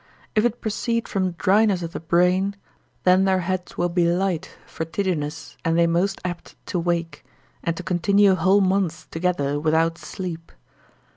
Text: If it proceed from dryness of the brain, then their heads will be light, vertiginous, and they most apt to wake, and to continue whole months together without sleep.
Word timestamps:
If 0.33 0.43
it 0.45 0.61
proceed 0.61 1.07
from 1.07 1.33
dryness 1.33 1.83
of 1.83 1.91
the 1.93 1.99
brain, 1.99 2.55
then 3.03 3.25
their 3.25 3.41
heads 3.41 3.77
will 3.77 3.87
be 3.87 4.07
light, 4.11 4.57
vertiginous, 4.65 5.57
and 5.63 5.77
they 5.77 5.85
most 5.85 6.19
apt 6.25 6.55
to 6.73 6.79
wake, 6.79 7.23
and 7.63 7.77
to 7.77 7.83
continue 7.83 8.33
whole 8.33 8.61
months 8.61 9.05
together 9.11 9.59
without 9.59 9.99
sleep. 9.99 10.51